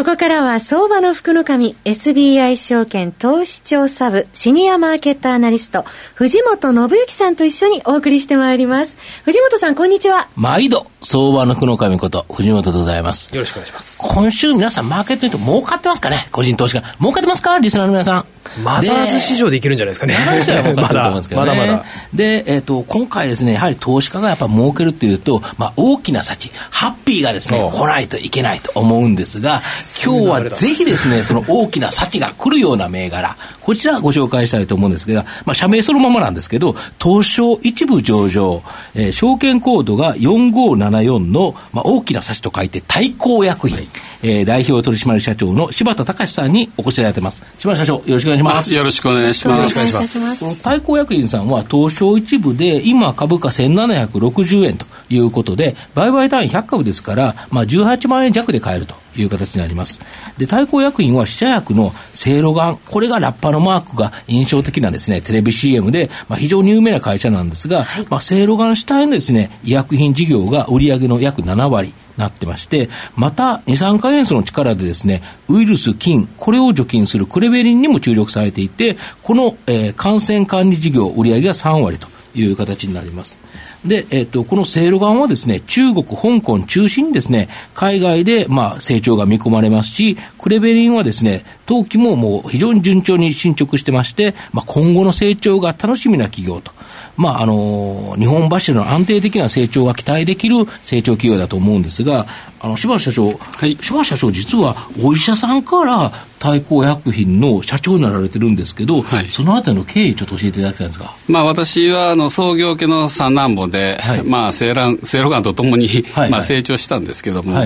[0.00, 5.82] ここからは相場の福の神 SBI 証券投資調査部シニアマーケットアナリスト
[6.14, 8.96] 藤本信之さんと一緒にお送りしてまいります。
[9.26, 10.30] 藤本さんこんにちは。
[10.36, 13.34] 毎度相場の福の神こと藤本でございます。
[13.34, 14.00] よろしくお願いします。
[14.02, 16.28] 今週皆さんマーケットにと儲かってますかね？
[16.32, 16.82] 個人投資家。
[16.98, 17.58] 儲かってますか？
[17.58, 18.26] リスナーの皆さん。
[18.64, 20.14] マザーズ市場でいけるんじゃないですかね。
[20.76, 21.84] まだまだまだ。
[22.12, 29.62] で、えっ、ー、と、今回ですね、やはり投資家がやっぱ儲けるっていうと、まあ、大きな幸、ハッピーがですね、来ないといけないと思うんですが、
[30.04, 38.62] 今日はぜひですね、その大きな幸が来るような銘柄、こちらご紹介したいと思うんですが、まあ、社名そのままなんですけど、東証一部上場、
[38.94, 43.78] えー、証券コードが4574の、まあ、大きな幸と書いて、対抗薬品。
[43.78, 43.88] はい
[44.22, 47.42] えー、代表取締社長の柴田隆さんにお越しいただいてます。
[47.58, 48.74] 柴田社長、よろしくお願いします。
[48.74, 49.58] よろしくお願いします。
[49.58, 50.62] よろしくお願いします。
[50.62, 58.94] 対抗薬品さんは東証一部で、今株価1760円ということで、売買単位100株ですから、まあ18万円弱で買えると。
[59.16, 60.00] いう形になります。
[60.38, 83.38] で、対抗薬品は死者薬のセいろがん、これがラッパのマークが印象的なですね、テレビ CM で、まあ、非常に有名な会社なんですが、はい、まあ、セいろがん主体のですね、医薬品事業が売上の約7割、なってまして、また、二酸化塩素の力でですね、ウイルス、菌、これを除菌するクレベリンにも注力されていて、この、えー、感染管理事業売上が3割という形になります。
[83.84, 96.72] で、えっ、と、このセいろがんはですね、中国、香港中心にですね、海外で、まあ、成長が見込まれますし、クレベリンはですね、当期ももう非常に順調に進捗してまして、まあ、今後の成長が楽しみな企業と
[97.20, 102.26] まあ、あの、日本柱の安定的な成長が期待できる成長企業だと思うんですが、
[102.62, 111.16] あの、柴田社長、はい、柴田社長実はお医者さんから対抗薬品の社長になられてるんですけど、はい、そのあたりの経緯ちょっと教えていただきたいんですか？
[111.26, 117.58] まあ私はあの創業家の三男坊で、はい、まあセイラン、セイロガンとともに、はい、まあ成長したんですけども、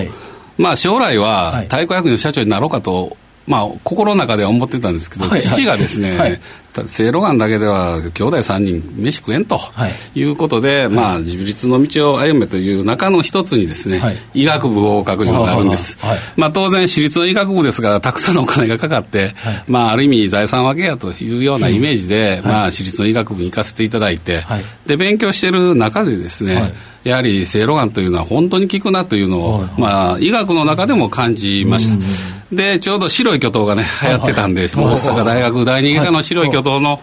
[0.57, 3.17] まあ将来は対抗薬品の社長になろうかと
[3.47, 5.31] まあ、心の中では思ってたんですけど、はい。
[5.33, 6.39] はい、父がですね、はい、
[6.83, 9.57] 正露丸だけでは兄弟3人飯食えんと。
[10.15, 10.23] い。
[10.23, 15.97] うことで、はい、まあ、自立の道を歩めという中の一つにですね、はい、医学部合格いうのがあるんです。
[16.35, 19.33] まあ、当然、私立の医学部ですが、たくさんのお金がかかって、
[19.67, 24.43] まあ、ある意味財産分けやというようなイメージで、まあ、私立の医学部に行かせていただいて、
[24.85, 31.97] で、勉強している中でですね、やはり正露丸というのは本当に効くなというのを、まあ、医学の中でも感じました。
[32.51, 37.01] で、ちょうど白い巨頭がね、流行ってたんで、大阪大学第二外科の白い巨頭の、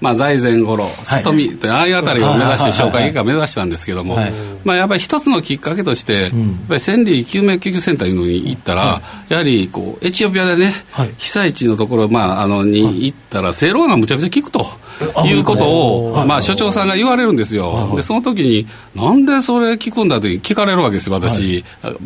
[0.00, 4.18] まあ、財前五郎、里見とああいうあたりを目指して、紹介外科を目指したんですけども、
[4.64, 6.30] まあ、やっぱり一つのきっかけとして、やっ
[6.68, 10.72] ぱり千里救命救急センターいうのに行ったら、やはりこうエチオピアでね、
[11.18, 14.84] 被災地のところ、まあ、あのに行ったら、正論がむちゃくちゃ効くと。
[15.24, 17.92] いうことを、まあ、所長さんが言われるんですよ。
[17.96, 21.64] で、その時に、なんでそれ聞くんだって聞かれるわけですよ、私。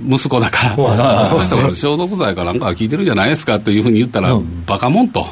[0.09, 1.31] 息子だから。
[1.37, 4.35] そしたら、消毒剤かなんか聞いてるじゃないですかというふうに言ったら、
[4.67, 5.27] バカもんと。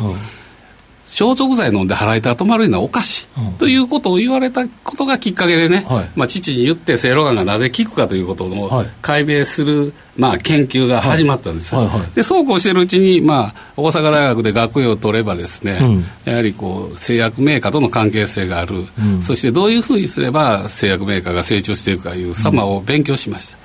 [1.06, 23.58] 消毒剤飲んで腹痛止まるのはおかしい、うん、ということを言われたことがきっかけでね、はい、まあ、父に言ってせいろがんがなぜ効くかということを解明するまあ、研究が始まったんです、はいはいはい、でそうこうしているうちに、まあ、大阪大学で学位を取ればですね、うん、やはりこう製薬メーカーとの関係性がある、うん、そしてどういうふうにすれば製薬メーカーが成長していくかいう様を勉強しました、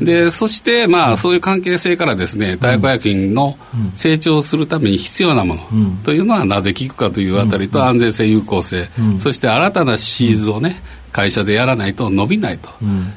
[0.00, 3.56] うん、でそして、まあ、そういう関係性からですね大学薬品の
[3.94, 5.60] 成長するために必要なもの
[6.04, 8.88] というのはなぜ効くかというあたりと安全性有効性、
[9.18, 10.76] そして新たなシーズをね、
[11.14, 12.70] 会社でやらないと伸びないと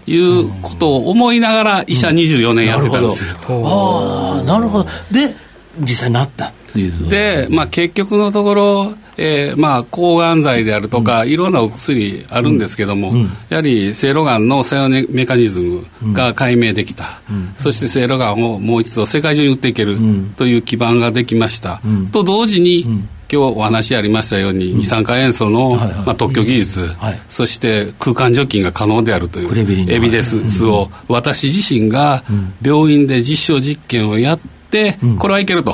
[0.06, 3.36] いうことを思いながら医者24年やってたんですよ。
[3.66, 4.90] ああなるほど。
[5.12, 5.36] で
[5.80, 7.10] 実際になったっていう。
[7.10, 19.98] で、まあ、結局のところ、えーまあ、抗がん剤であるとか、うん、いろんなお薬あるんですけども、うん、やはりせいろがんの作用メカニズムが解明できた、うん、そしてせいろがんをもう一度世界中に打っていける
[20.38, 21.82] という基盤ができました、
[22.12, 22.86] と同時に、
[23.30, 26.90] 今日お話ありましたように、二酸化塩素の、まあ、特許技術、
[27.30, 29.60] そして空間除菌が可能であるという
[29.92, 32.24] エビデンスを、私自身が
[32.62, 34.40] 病院で実証実験をやっ
[34.72, 35.74] て、これはいけると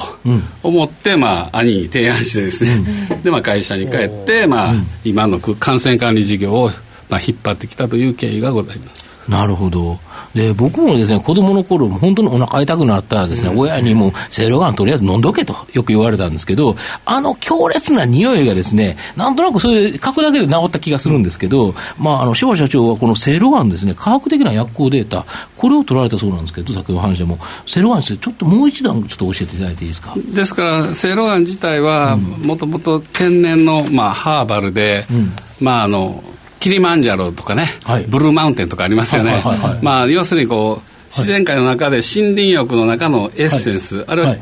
[0.63, 4.73] 思って、まあ、兄に提案してですね、で、まあ、会社に帰って、まあ、
[5.03, 6.71] 今の感染管理事業を、
[7.09, 9.02] まあ、引っ張ってきたという経緯がございます。
[9.27, 9.99] なるほど。
[10.33, 16.75] で、僕もですね、子供の頃、本当にお腹痛くなったらですね、うん、親にも、セイロガンとりあえず飲んどけとよく言われたんですけど、
[17.05, 25.25] あの強烈な匂いがですね、なんとなくそれ、書くだけで治った気がするんですけど、まあ、あの、柴社長はこのセイロガンですね、科学的な薬効データ、
[25.57, 30.13] これを取られたそうなんですけど、先ほど話でも、セイロガンについてちょっともう一段ちょっと教えていただいていいですか？
[30.33, 36.21] ですから、セイロガン自体は、もともと天然の、まあ、ハーバルで、うん、まあ、あの、
[36.63, 39.43] キリマンジャロとかね、はい、ブルーマウンテンとかありますよね。
[39.81, 44.35] まあ、要するにこう、自然界の中で森林浴の中のエッセンス、はい、あるいは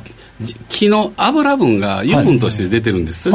[0.69, 3.31] 木の油分が油分として出てるんです。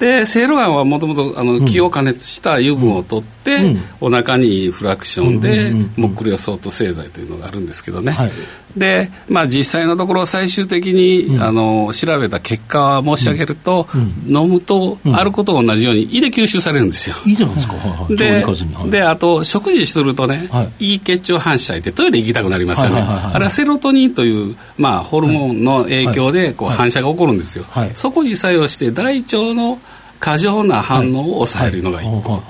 [0.00, 8.12] で、セイロガンはもともと木を加熱した油分を取って、うん、お腹にフラクションで、モックリオソート製剤というのがあるんですけどね。
[8.12, 8.30] はい、
[8.76, 13.98] で、まあ、実際のところ最終的に、うん、あの調べた結果申し上げると、う
[14.32, 17.16] ん、飲むと、あることと同じように胃で吸収されるんですよ。
[17.26, 17.74] 胃なんですか、
[18.10, 18.44] で
[18.90, 27.64] であと食事するとね、はい、胃血腸反射ってトイレ行きたくなりますよね、あれはセロトニンという、まあ、ホルモンの影響でこう反射が起こるんですよ、
[27.94, 29.78] そこに作用して大腸の
[30.20, 32.40] 過剰な反応を抑えるのが一個、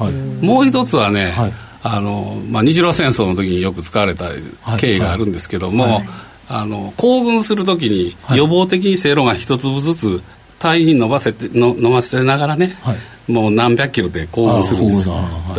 [0.45, 1.33] もう一つはね、
[1.83, 4.29] あのまあ、日露戦争の時によく使われた
[4.77, 5.93] 経緯があるんですけども、はい。
[5.93, 6.09] はい、
[6.49, 10.23] あの行軍する時に予防的にせいろが一粒ずつ
[10.59, 12.93] 体に伸ばせての飲ませながらね、は
[13.29, 15.15] い、もう何百キロで行軍するんですよ、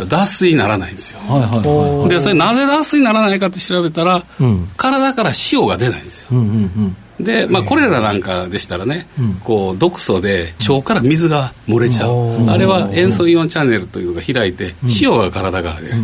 [0.08, 9.06] 脱水にならないんですよ、はいはいはい、でそれなぜ脱水にならないかって調べたら、うん、体から塩が出ないんですよ、うんうんうんで、まあ、コレラなんかでしたらね、
[9.44, 15.94] こう毒素で腸から水が漏れちゃう、あれは塩素イオンチャンネルというのが開いて、塩が体から出る、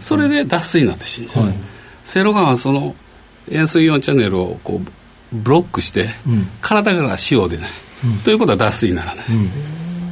[0.00, 1.52] それで脱水になって死んじゃう、
[2.04, 2.94] セイロガンはその
[3.50, 4.90] 塩素イオンチャンネルをこう
[5.32, 6.08] ブロックして、
[6.60, 7.68] 体から塩出ない、
[8.24, 9.24] ということは脱水にならない、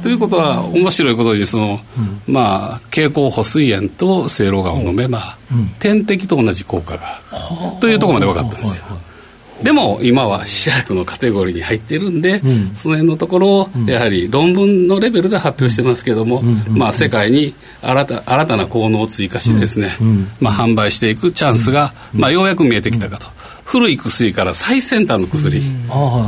[0.03, 1.79] ということは面白いことにその、
[2.27, 5.37] まあ経口補水塩とセイロガンを飲めば、
[5.79, 7.21] 点滴と同じ効果が
[7.79, 8.85] というところまで分かったんですよ。
[9.63, 19.89] でも今は試薬のカテゴリーに入っているんで、うん、その辺のところをやはり論文のレベルで発表してますけども、まあ、世界に新た新たな効能を追加してですね、
[20.39, 23.27] まあ、販売していくチャンスが、まあ、ようやく見えてきたかと。
[23.63, 25.61] 古い薬から最先端の薬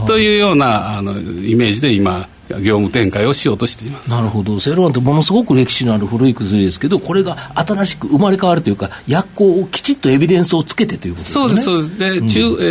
[0.08, 4.10] というようなあのイメージで今業務展開をしようとしています。
[4.10, 11.62] なるほど、セロンってものすごく歴史のある古い薬ですけど、これが新しく生まれ変わるというか、薬効をきちっとエビデンスをつけてということですね。
[11.62, 12.30] そうです、でうん、え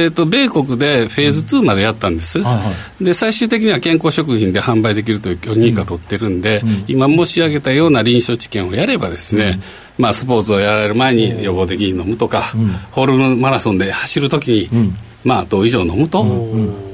[0.08, 2.44] ーと、米国でフェーズ2までやったんです、うん。
[2.44, 2.62] はいは
[3.00, 9.60] い、で、最終的には健康食品で販売できるという許認可取ってるんで、うん、今申し上げたような臨床治験をやればですね、
[9.98, 12.42] まあ、スポーツをやられる前に予防的に飲むとか、
[12.90, 14.92] ホールマラソンで走るときに、
[15.24, 16.24] まあ、同以上飲むと、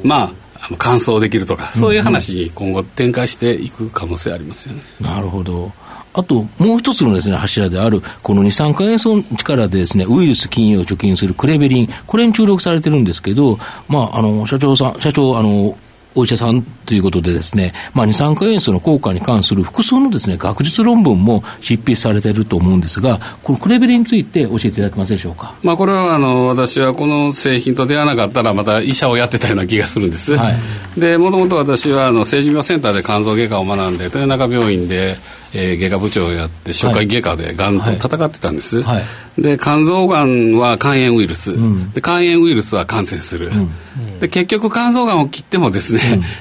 [0.03, 4.83] まあ、あの完走できるとか、そういう話に今後展開していく可能性ありますよね。
[5.01, 5.73] なるほど。
[6.15, 13.59] あと、もう一つのですね、柱である、この二酸化塩素の力でですね、ウイルス菌を除菌するクレベリン、これに注力されてるんですけど、
[13.89, 15.77] まあ、あの、社長さん、社長、あの、
[16.15, 25.55] お医者さんということでですね、まあ、二酸化塩素の効果に関する複数のですね、学術論文も執筆されていると思うんですが、このクレベリについて教えていただけますでしょうか？
[25.63, 30.37] まあ、これはあの、私はこの製品と出会わなかったら、また医者をやってたような気がするんです。
[30.37, 35.17] はい、で、もともと私はあの、成人病センターで肝臓外科を学んで、豊中病院で、
[35.55, 38.97] えー、外科部長をやって消化器外科でがんと戦ってたんです、はい。
[38.97, 39.03] は
[39.39, 46.01] い、で肝臓がんは肝炎ウイルス、うん、で肝炎ウイルスは感染する、うん、で結局肝臓がんを切ってもですね、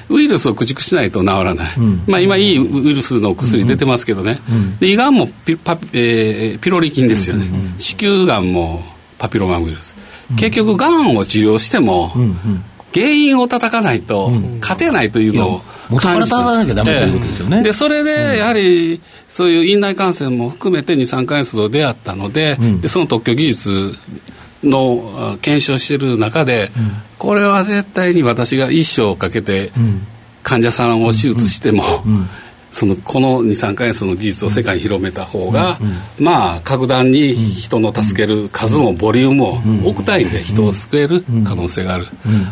[0.09, 1.77] うん、ウイルスを駆逐しないと治らない、
[2.07, 4.39] まあ、今いいウイルスの薬出てますけどね、
[4.79, 7.45] で胃がんもピパ、えー、ピロリ菌ですよね、
[7.77, 8.81] 子宮がんも
[9.17, 9.95] パピロマウイルス、
[10.35, 12.11] 結局がんを治療しても、
[12.93, 17.63] 原因を叩かないと勝てないというのを、元から立たなきゃダメということですよね。
[17.63, 23.93] で、それで、やはり、そういう院内感染も含めて二酸化塩素と出会ったので、うん、でその特許技術
[24.63, 29.71] の検証している中で、うん、これは絶対に私が一生かけて、
[30.43, 31.83] 患者さんを手術しても、
[32.77, 42.05] そのこの二酸化塩素の技術を世界に広めた方が、うん、まあ格段に人の助ける数もボリュームも億単位で人を救える可能性がある、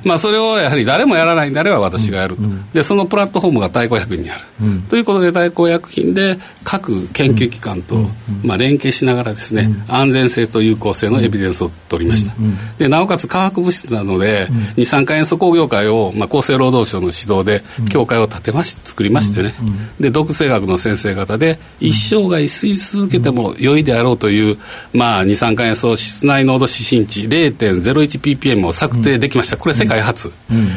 [0.04, 2.38] まあそれをやはり誰もやらないんであれば私がやる、
[2.74, 4.42] でそのプラットフォームが大抗薬品にある、
[4.90, 7.96] ということで大抗薬品で各研究機関と、
[8.44, 12.34] まあ、連携しながらですね、安全性と有効性のエビデンスを取りました、
[12.80, 19.54] でなおかつ化学物質なので、二酸化塩素工業会を、まあ、厚生労働省の指導で協会を立てまし作りましてね、
[20.00, 24.58] で毒性学の先生方で一生涯吸い続けても良いであろうという、
[24.94, 30.32] まあ、二酸化塩素室内濃度指針値 0.01ppm を策定できました、これ世界初、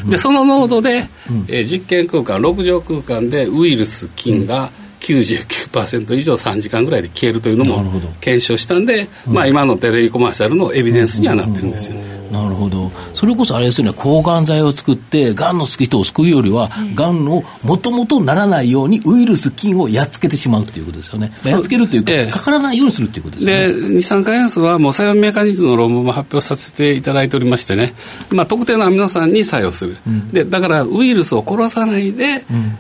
[0.09, 1.09] でその濃度で、
[1.47, 7.83] えー、実験空間6畳空間でウイルス菌が99%以上3時間ぐらいで消えるというのも
[8.21, 11.97] 検証したんで、まあ、今のテレビコマーシャルのエビデンスにはなってるんですよ、
[12.31, 23.89] なるほど、それこそあれですよね、抗がん剤を作って、がんの人を救うよりは、がんをもともとならないように、ウイルス、菌をやっつけてしまうということですよね、やっつけるというか、ええ、かからないようにするということですね。
[23.89, 27.95] で、二酸化塩素は、もう作用メカニズムの論文も発表させていただいておりましてね、
[28.31, 32.77] まあ、特定のアミノ酸に作用する、うん、でだからウイルスを殺さないで、うん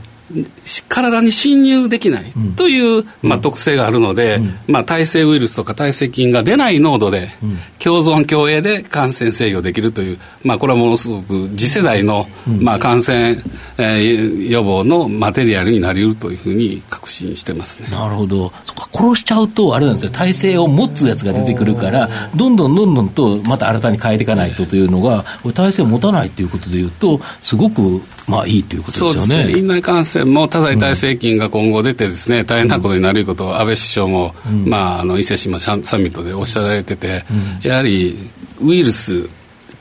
[0.88, 7.30] 体に侵入できないという、まあ、特性があるので、まあ、耐性ウイルスとか耐性菌が出ない濃度で、
[7.78, 12.26] 共存共栄で感染制御できるという、まあ、これはものすごく次世代の、
[12.61, 13.37] まあ、感染、
[13.78, 17.88] えー、予防のマテリアルになりうるというふうに確信してますね。
[17.90, 18.52] なるほど。
[18.64, 29.20] そか殺しちゃうと、あれなんですよ、耐性を持つやつが出てくるから、どんどんどんどんとまた新たに変えていかないとというのが、耐性を持たないということでいうと、すごくまあいいということですよね。
[29.20, 29.58] そうですね。
[29.58, 37.25] 院内感染も多剤耐性菌が今後出てですね、大変なことになることを安倍首相も、うん、まあ、あの伊勢志摩サミットでおっしゃられてて、
[37.62, 38.16] うん、やはり
[38.60, 39.28] ウイルス、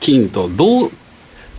[0.00, 0.90] 菌とどう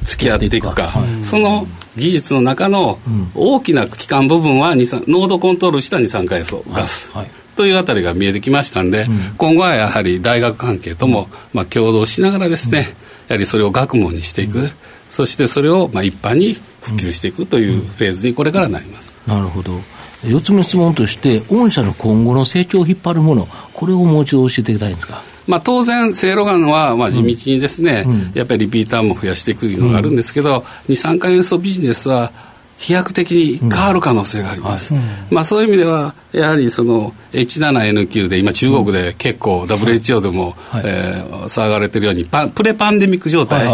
[0.04, 1.68] 付き合っていくか、はい、その
[1.98, 3.00] 技術の中の
[3.36, 7.12] 大きな基幹部分は濃度コントロールした二酸化塩素ガス。
[7.12, 7.24] はい。
[7.24, 7.32] はい。
[7.56, 12.96] というあたりが見えてきましたんで、うん、今後はやはり大学関係とも、まあ、共同しながらですね、
[13.28, 14.70] やはりそれを学問にしていく、
[15.10, 19.18] そしてそれをまあ一般に普及していくというフェーズにこれからなります。
[19.28, 19.80] なるほど。
[20.24, 25.24] 4つ目の質問として、御社の今後の成長を引っ張るもの、これをもう一度教えていただきたいんですか？
[25.48, 32.32] まあ、当然、せいろがんはまあ地道にですね、うんうん、やっぱりリピーターも増やしていくのがあるんですけど、うん、二酸化塩素ビジネスは
[32.80, 35.02] 飛躍的に変わる可能性があります、うん。
[35.02, 43.68] はい、まあ、そういう意味ではやはりその H7N9 で今中国で結構 WHO でも、はい、えー、騒がれてるようにパプレパンデミック状態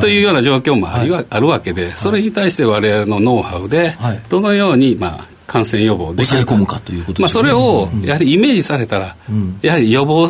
[0.00, 3.94] というような状況もあり、はい、あるわけでそれに対して我々のノウハウで
[4.28, 6.66] どのようにまあ感染予防できるか。
[6.66, 10.28] かということまあ、それをやはりイメージされたら、うん、やはり予防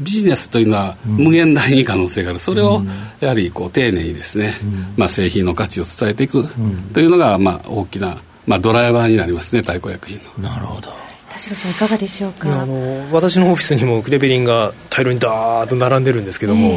[0.00, 2.82] ビジネスというのは無限大に可能性がある、それを
[3.20, 6.46] やはりこう丁寧にですね、うん、まあ、製品の価値を伝えていく。
[6.92, 10.50] というのが、まあ、大きな、まあ、ドライバーになりますね、太鼓薬品の。
[10.50, 10.90] なるほど。
[11.30, 12.62] 田代さんいかがでしょうか？
[12.62, 16.76] あの私のオフィスにもクレベリンが大量にダーッと並んでるんですけども、え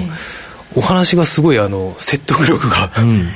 [0.76, 3.28] ー、お話がすごいあの説得力が、うん、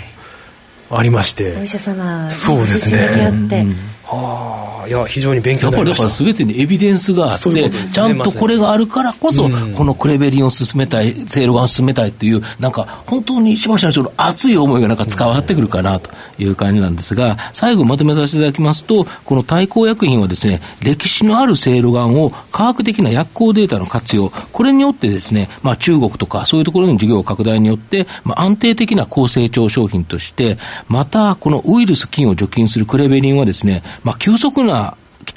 [0.90, 1.56] ありまして。
[1.58, 3.76] お医者様そうですね、うん。
[4.04, 6.04] はあ、いや、非常に勉強になりました。
[6.04, 34.77] やっぱりだから全てにエビデンスがあって、ね、ちゃんとこれがあるからこそ、うん、このクレベリンを進めたい、セイロガンを進めたいっていう、なんか本当に柴社長の熱い思いがなんか伝わってくるかなという感じなんですが、最後まとめさせていただきますと、この対抗薬品はですね、歴史のあるセイロガンを科学的な薬効データの活用、これによってですね、まあ中国とかそういうところの事業拡大によって、まあ安定的な高成長商品として、またこのウイルス菌を除菌するクレベリンはですね、まあ、急速な期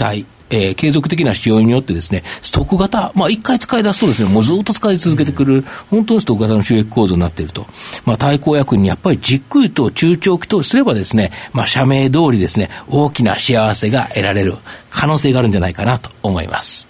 [0.02, 7.66] 待、えー、継続的な使用によってですね、ストック型、まあ一回使い出すとですね、もうずっと使い続けてくる、本当にストック型の収益構造になっていると。
[8.04, 14.57] まあ対抗薬にやっぱりじっくりと中長期とすればですね、まあ社名通りですね、大きな幸せが得られる
[14.90, 16.89] 可能性があるんじゃないかなと思います。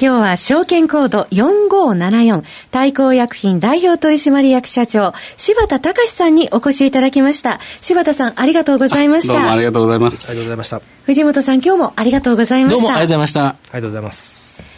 [0.00, 7.58] 今日は証券コード4574対抗薬品代表取締役社長柴田隆さんにお越しいただきました。
[7.80, 9.32] 柴田さんありがとうございました。
[9.32, 10.30] どうもありがとうございます。
[10.30, 10.80] ありがとうございました。
[11.02, 12.82] 藤本さん今日もありがとうございました。
[12.82, 13.46] どうもありがとうございました。
[13.48, 14.77] ありがとうございます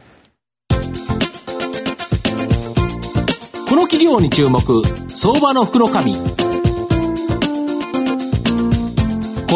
[3.81, 4.61] の企業に注目
[5.09, 5.93] 相場の福のこ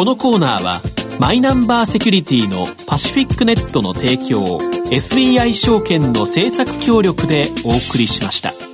[0.04, 0.80] のコーナーは
[1.20, 8.65] マイナンバーセキュリティのパシフィックネットの提供を SBI 証券の政策協力でお送りしました。